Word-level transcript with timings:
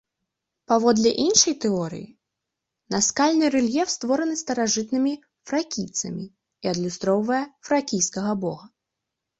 Паводле 0.69 1.11
іншай 1.25 1.55
тэорыі, 1.65 2.07
наскальны 2.95 3.45
рэльеф 3.57 3.87
створаны 3.97 4.35
старажытнымі 4.43 5.13
фракійцамі 5.53 6.25
і 6.31 6.65
адлюстроўвае 6.75 7.45
фракійскага 7.73 8.31
бога. 8.47 8.65